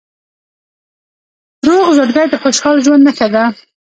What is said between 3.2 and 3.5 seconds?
ده.